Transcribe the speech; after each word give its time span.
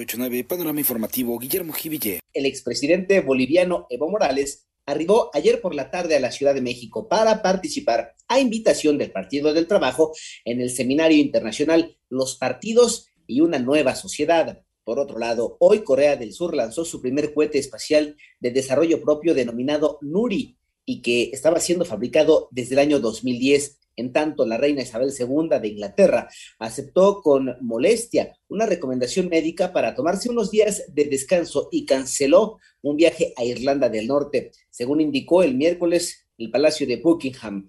89 0.00 0.44
Panorama 0.44 0.80
Informativo, 0.80 1.38
Guillermo 1.38 1.72
Jiville. 1.72 2.20
El 2.32 2.46
expresidente 2.46 3.20
boliviano 3.20 3.86
Evo 3.90 4.08
Morales 4.10 4.68
arribó 4.86 5.30
ayer 5.34 5.60
por 5.60 5.74
la 5.74 5.90
tarde 5.90 6.16
a 6.16 6.20
la 6.20 6.32
Ciudad 6.32 6.54
de 6.54 6.62
México 6.62 7.08
para 7.08 7.42
participar 7.42 8.14
a 8.26 8.40
invitación 8.40 8.96
del 8.96 9.12
Partido 9.12 9.52
del 9.52 9.66
Trabajo 9.66 10.12
en 10.44 10.60
el 10.60 10.70
seminario 10.70 11.18
internacional 11.18 11.98
Los 12.08 12.36
partidos 12.36 13.08
y 13.26 13.42
una 13.42 13.58
nueva 13.58 13.94
sociedad. 13.94 14.62
Por 14.84 14.98
otro 14.98 15.18
lado, 15.18 15.58
hoy 15.60 15.80
Corea 15.80 16.16
del 16.16 16.32
Sur 16.32 16.56
lanzó 16.56 16.86
su 16.86 17.02
primer 17.02 17.34
cohete 17.34 17.58
espacial 17.58 18.16
de 18.40 18.50
desarrollo 18.50 19.02
propio 19.02 19.34
denominado 19.34 19.98
Nuri 20.00 20.56
y 20.86 21.02
que 21.02 21.24
estaba 21.34 21.60
siendo 21.60 21.84
fabricado 21.84 22.48
desde 22.50 22.74
el 22.74 22.78
año 22.78 22.98
2010. 22.98 23.77
En 23.98 24.12
tanto, 24.12 24.46
la 24.46 24.56
reina 24.56 24.82
Isabel 24.82 25.10
II 25.10 25.58
de 25.60 25.68
Inglaterra 25.68 26.28
aceptó 26.60 27.20
con 27.20 27.56
molestia 27.60 28.32
una 28.46 28.64
recomendación 28.64 29.28
médica 29.28 29.72
para 29.72 29.96
tomarse 29.96 30.30
unos 30.30 30.52
días 30.52 30.84
de 30.94 31.06
descanso 31.06 31.68
y 31.72 31.84
canceló 31.84 32.58
un 32.80 32.94
viaje 32.94 33.34
a 33.36 33.42
Irlanda 33.44 33.88
del 33.88 34.06
Norte, 34.06 34.52
según 34.70 35.00
indicó 35.00 35.42
el 35.42 35.56
miércoles 35.56 36.28
el 36.38 36.52
Palacio 36.52 36.86
de 36.86 36.98
Buckingham. 36.98 37.68